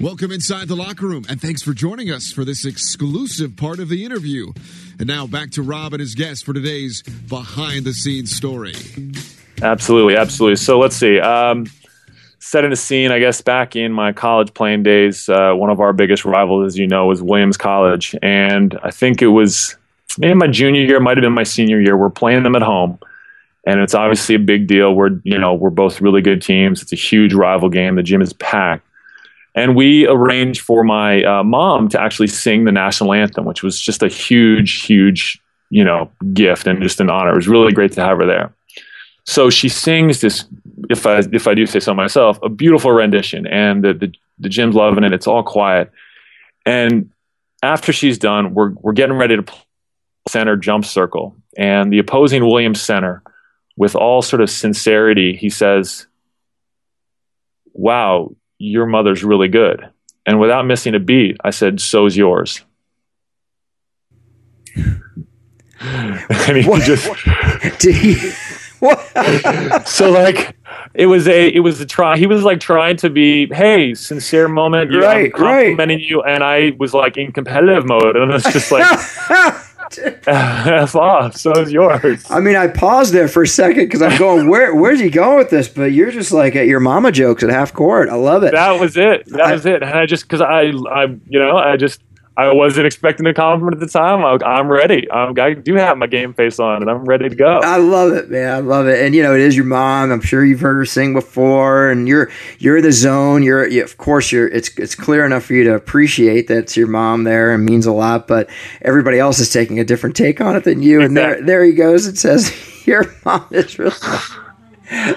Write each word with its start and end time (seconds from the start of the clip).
Welcome 0.00 0.30
inside 0.30 0.68
the 0.68 0.76
locker 0.76 1.06
room, 1.06 1.24
and 1.26 1.40
thanks 1.40 1.62
for 1.62 1.72
joining 1.72 2.10
us 2.10 2.30
for 2.30 2.44
this 2.44 2.66
exclusive 2.66 3.56
part 3.56 3.78
of 3.78 3.88
the 3.88 4.04
interview. 4.04 4.52
And 4.98 5.06
now 5.06 5.26
back 5.26 5.52
to 5.52 5.62
Rob 5.62 5.94
and 5.94 6.00
his 6.00 6.14
guest 6.14 6.44
for 6.44 6.52
today's 6.52 7.02
behind 7.02 7.86
the 7.86 7.94
scenes 7.94 8.36
story. 8.36 8.74
Absolutely, 9.62 10.14
absolutely. 10.16 10.56
So 10.56 10.78
let's 10.78 10.96
see. 10.96 11.18
Um, 11.18 11.64
setting 12.40 12.68
the 12.68 12.76
scene, 12.76 13.10
I 13.10 13.18
guess, 13.18 13.40
back 13.40 13.74
in 13.74 13.90
my 13.90 14.12
college 14.12 14.52
playing 14.52 14.82
days, 14.82 15.30
uh, 15.30 15.54
one 15.54 15.70
of 15.70 15.80
our 15.80 15.94
biggest 15.94 16.26
rivals, 16.26 16.66
as 16.66 16.78
you 16.78 16.86
know, 16.86 17.06
was 17.06 17.22
Williams 17.22 17.56
College. 17.56 18.14
And 18.22 18.78
I 18.82 18.90
think 18.90 19.22
it 19.22 19.28
was 19.28 19.76
maybe 20.18 20.34
my 20.34 20.46
junior 20.46 20.82
year, 20.82 21.00
might 21.00 21.16
have 21.16 21.22
been 21.22 21.32
my 21.32 21.42
senior 21.42 21.80
year. 21.80 21.96
We're 21.96 22.10
playing 22.10 22.42
them 22.42 22.54
at 22.54 22.62
home. 22.62 22.98
And 23.66 23.80
it's 23.80 23.94
obviously 23.94 24.34
a 24.34 24.40
big 24.40 24.66
deal. 24.66 24.94
We're, 24.94 25.20
you 25.24 25.38
know, 25.38 25.54
we're 25.54 25.70
both 25.70 26.02
really 26.02 26.20
good 26.20 26.42
teams. 26.42 26.82
It's 26.82 26.92
a 26.92 26.96
huge 26.96 27.32
rival 27.32 27.70
game. 27.70 27.96
The 27.96 28.02
gym 28.02 28.20
is 28.20 28.34
packed. 28.34 28.86
And 29.56 29.74
we 29.74 30.06
arranged 30.06 30.60
for 30.60 30.84
my 30.84 31.22
uh, 31.24 31.42
mom 31.42 31.88
to 31.88 32.00
actually 32.00 32.26
sing 32.26 32.64
the 32.64 32.72
national 32.72 33.14
anthem, 33.14 33.46
which 33.46 33.62
was 33.62 33.80
just 33.80 34.02
a 34.02 34.08
huge, 34.08 34.82
huge, 34.82 35.40
you 35.70 35.82
know, 35.82 36.10
gift 36.34 36.66
and 36.66 36.82
just 36.82 37.00
an 37.00 37.08
honor. 37.08 37.32
It 37.32 37.36
was 37.36 37.48
really 37.48 37.72
great 37.72 37.92
to 37.92 38.04
have 38.04 38.18
her 38.18 38.26
there. 38.26 38.54
So 39.24 39.48
she 39.48 39.70
sings 39.70 40.20
this, 40.20 40.44
if 40.90 41.06
I 41.06 41.22
if 41.32 41.48
I 41.48 41.54
do 41.54 41.66
say 41.66 41.80
so 41.80 41.94
myself, 41.94 42.38
a 42.42 42.48
beautiful 42.48 42.92
rendition, 42.92 43.46
and 43.46 43.82
the 43.82 43.94
the, 43.94 44.12
the 44.38 44.48
gym's 44.48 44.76
loving 44.76 45.02
it. 45.02 45.12
It's 45.12 45.26
all 45.26 45.42
quiet, 45.42 45.90
and 46.64 47.10
after 47.62 47.92
she's 47.92 48.18
done, 48.18 48.54
we're 48.54 48.70
we're 48.74 48.92
getting 48.92 49.16
ready 49.16 49.36
to 49.36 49.44
center 50.28 50.56
jump 50.56 50.84
circle, 50.84 51.34
and 51.56 51.92
the 51.92 51.98
opposing 51.98 52.44
Williams 52.44 52.80
center, 52.80 53.22
with 53.76 53.96
all 53.96 54.22
sort 54.22 54.42
of 54.42 54.48
sincerity, 54.48 55.34
he 55.34 55.50
says, 55.50 56.06
"Wow, 57.72 58.36
your 58.58 58.86
mother's 58.86 59.24
really 59.24 59.48
good. 59.48 59.88
And 60.24 60.40
without 60.40 60.66
missing 60.66 60.94
a 60.94 61.00
beat, 61.00 61.36
I 61.44 61.50
said, 61.50 61.80
so's 61.80 62.16
yours. 62.16 62.64
and 65.80 66.56
he 66.56 66.68
what? 66.68 66.82
just 66.82 67.06
he, 67.82 68.14
so 69.86 70.10
like 70.10 70.54
it 70.94 71.06
was 71.06 71.26
a 71.28 71.48
it 71.48 71.60
was 71.60 71.80
a 71.80 71.86
try 71.86 72.16
he 72.16 72.26
was 72.26 72.42
like 72.42 72.60
trying 72.60 72.96
to 72.96 73.08
be 73.08 73.46
hey 73.46 73.94
sincere 73.94 74.48
moment 74.48 74.94
right, 74.94 75.26
I'm 75.26 75.30
complimenting 75.32 75.98
right. 75.98 76.06
you 76.06 76.22
and 76.22 76.44
I 76.44 76.72
was 76.78 76.92
like 76.92 77.16
in 77.16 77.32
competitive 77.32 77.86
mode 77.86 78.16
and 78.16 78.30
it's 78.32 78.52
just 78.52 78.70
like 78.70 78.86
F 80.26 80.96
off. 80.96 81.36
So 81.36 81.52
is 81.60 81.72
yours. 81.72 82.24
I 82.30 82.40
mean, 82.40 82.56
I 82.56 82.68
paused 82.68 83.12
there 83.12 83.28
for 83.28 83.42
a 83.42 83.46
second 83.46 83.84
because 83.84 84.02
I'm 84.02 84.18
going, 84.18 84.48
where 84.50 84.74
where's 84.74 85.00
he 85.00 85.10
going 85.10 85.38
with 85.38 85.50
this? 85.50 85.68
But 85.68 85.92
you're 85.92 86.10
just 86.10 86.32
like 86.32 86.56
at 86.56 86.66
your 86.66 86.80
mama 86.80 87.12
jokes 87.12 87.42
at 87.42 87.50
half 87.50 87.72
court. 87.72 88.08
I 88.08 88.14
love 88.14 88.42
it. 88.42 88.52
That 88.52 88.80
was 88.80 88.96
it. 88.96 89.26
That 89.26 89.40
I, 89.40 89.52
was 89.52 89.66
it. 89.66 89.82
And 89.82 89.92
I 89.92 90.06
just 90.06 90.24
because 90.24 90.40
I 90.40 90.62
I 90.62 91.04
you 91.28 91.38
know 91.38 91.56
I 91.56 91.76
just 91.76 92.00
I 92.38 92.52
wasn't 92.52 92.86
expecting 92.86 93.26
a 93.26 93.32
compliment 93.32 93.74
at 93.74 93.80
the 93.80 93.86
time. 93.86 94.22
I, 94.22 94.58
am 94.58 94.68
ready. 94.68 95.10
I'm, 95.10 95.38
I 95.38 95.54
do 95.54 95.74
have 95.76 95.96
my 95.96 96.06
game 96.06 96.34
face 96.34 96.58
on, 96.58 96.82
and 96.82 96.90
I'm 96.90 97.04
ready 97.06 97.30
to 97.30 97.34
go. 97.34 97.60
I 97.62 97.78
love 97.78 98.12
it, 98.12 98.28
man. 98.28 98.52
I 98.52 98.58
love 98.58 98.86
it. 98.88 99.02
And 99.02 99.14
you 99.14 99.22
know, 99.22 99.34
it 99.34 99.40
is 99.40 99.56
your 99.56 99.64
mom. 99.64 100.12
I'm 100.12 100.20
sure 100.20 100.44
you've 100.44 100.60
heard 100.60 100.76
her 100.76 100.84
sing 100.84 101.14
before, 101.14 101.88
and 101.88 102.06
you're 102.06 102.30
you're 102.58 102.76
in 102.76 102.82
the 102.82 102.92
zone. 102.92 103.42
You're, 103.42 103.66
you, 103.66 103.82
of 103.82 103.96
course, 103.96 104.32
you're. 104.32 104.48
It's 104.48 104.68
it's 104.76 104.94
clear 104.94 105.24
enough 105.24 105.44
for 105.44 105.54
you 105.54 105.64
to 105.64 105.74
appreciate 105.74 106.46
that's 106.46 106.76
your 106.76 106.88
mom 106.88 107.24
there 107.24 107.54
and 107.54 107.64
means 107.64 107.86
a 107.86 107.92
lot. 107.92 108.28
But 108.28 108.50
everybody 108.82 109.18
else 109.18 109.38
is 109.38 109.50
taking 109.50 109.80
a 109.80 109.84
different 109.84 110.14
take 110.14 110.40
on 110.42 110.56
it 110.56 110.64
than 110.64 110.82
you. 110.82 111.00
And 111.00 111.16
there 111.16 111.40
there 111.40 111.64
he 111.64 111.72
goes. 111.72 112.06
and 112.06 112.18
says 112.18 112.52
your 112.86 113.14
mom 113.24 113.46
is 113.50 113.78
really 113.78 113.96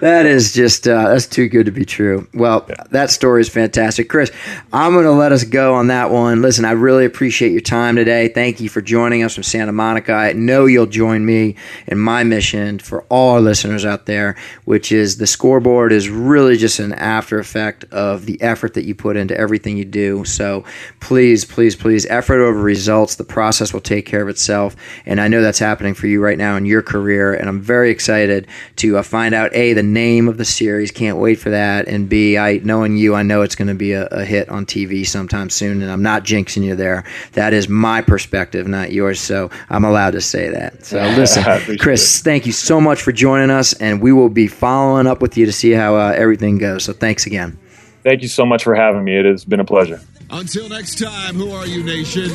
that 0.00 0.26
is 0.26 0.52
just 0.52 0.88
uh, 0.88 1.08
that's 1.08 1.26
too 1.26 1.48
good 1.48 1.66
to 1.66 1.72
be 1.72 1.84
true. 1.84 2.26
Well, 2.34 2.66
yeah. 2.68 2.74
that 2.90 3.10
story 3.10 3.40
is 3.40 3.48
fantastic, 3.48 4.08
Chris. 4.08 4.32
I'm 4.72 4.92
going 4.92 5.04
to 5.04 5.12
let 5.12 5.32
us 5.32 5.44
go 5.44 5.74
on 5.74 5.88
that 5.88 6.10
one. 6.10 6.42
Listen, 6.42 6.64
I 6.64 6.72
really 6.72 7.04
appreciate 7.04 7.52
your 7.52 7.60
time 7.60 7.96
today. 7.96 8.28
Thank 8.28 8.60
you 8.60 8.68
for 8.68 8.80
joining 8.80 9.22
us 9.22 9.34
from 9.34 9.44
Santa 9.44 9.72
Monica. 9.72 10.12
I 10.12 10.32
know 10.32 10.66
you'll 10.66 10.86
join 10.86 11.24
me 11.24 11.56
in 11.86 11.98
my 11.98 12.24
mission 12.24 12.78
for 12.78 13.02
all 13.04 13.34
our 13.34 13.40
listeners 13.40 13.84
out 13.84 14.06
there, 14.06 14.36
which 14.64 14.90
is 14.90 15.18
the 15.18 15.26
scoreboard 15.26 15.92
is 15.92 16.08
really 16.08 16.56
just 16.56 16.78
an 16.78 16.92
after 16.94 17.38
effect 17.38 17.84
of 17.92 18.26
the 18.26 18.40
effort 18.42 18.74
that 18.74 18.84
you 18.84 18.94
put 18.94 19.16
into 19.16 19.36
everything 19.36 19.76
you 19.76 19.84
do. 19.84 20.24
So 20.24 20.64
please, 21.00 21.44
please, 21.44 21.76
please, 21.76 22.06
effort 22.06 22.40
over 22.40 22.60
results. 22.60 23.14
The 23.14 23.24
process 23.24 23.72
will 23.72 23.80
take 23.80 24.06
care 24.06 24.22
of 24.22 24.28
itself, 24.28 24.74
and 25.04 25.20
I 25.20 25.28
know 25.28 25.42
that's 25.42 25.58
happening 25.58 25.94
for 25.94 26.06
you 26.06 26.22
right 26.22 26.38
now 26.38 26.56
in 26.56 26.66
your 26.66 26.82
career. 26.82 27.34
And 27.34 27.48
I'm 27.48 27.60
very 27.60 27.90
excited 27.90 28.46
to 28.76 28.98
uh, 28.98 29.02
find 29.02 29.34
out 29.34 29.54
a 29.54 29.75
the 29.76 29.82
name 29.82 30.26
of 30.26 30.38
the 30.38 30.44
series. 30.44 30.90
Can't 30.90 31.18
wait 31.18 31.38
for 31.38 31.50
that. 31.50 31.86
And 31.86 32.08
b 32.08 32.38
I 32.38 32.56
knowing 32.64 32.96
you, 32.96 33.14
I 33.14 33.22
know 33.22 33.42
it's 33.42 33.54
going 33.54 33.68
to 33.68 33.74
be 33.74 33.92
a, 33.92 34.06
a, 34.06 34.24
hit 34.24 34.48
on 34.48 34.64
TV 34.64 35.06
sometime 35.06 35.50
soon. 35.50 35.82
And 35.82 35.90
I'm 35.90 36.02
not 36.02 36.24
jinxing 36.24 36.64
you 36.64 36.74
there. 36.74 37.04
That 37.32 37.52
is 37.52 37.68
my 37.68 38.00
perspective, 38.00 38.66
not 38.66 38.90
yours. 38.90 39.20
So 39.20 39.50
I'm 39.68 39.84
allowed 39.84 40.12
to 40.12 40.22
say 40.22 40.48
that. 40.48 40.86
So 40.86 40.98
listen, 41.10 41.44
Chris, 41.78 42.20
it. 42.20 42.24
thank 42.24 42.46
you 42.46 42.52
so 42.52 42.80
much 42.80 43.02
for 43.02 43.12
joining 43.12 43.50
us, 43.50 43.74
and 43.74 44.00
we 44.00 44.12
will 44.12 44.30
be 44.30 44.48
following 44.48 45.06
up 45.06 45.20
with 45.20 45.36
you 45.36 45.44
to 45.44 45.52
see 45.52 45.72
how 45.72 45.94
uh, 45.94 46.14
everything 46.16 46.56
goes. 46.56 46.84
So 46.84 46.94
thanks 46.94 47.26
again. 47.26 47.58
Thank 48.02 48.22
you 48.22 48.28
so 48.28 48.46
much 48.46 48.64
for 48.64 48.74
having 48.74 49.04
me. 49.04 49.18
It 49.18 49.26
has 49.26 49.44
been 49.44 49.60
a 49.60 49.64
pleasure. 49.64 50.00
Until 50.30 50.70
next 50.70 50.98
time, 50.98 51.34
who 51.34 51.50
are 51.50 51.66
you, 51.66 51.84
nation? 51.84 52.30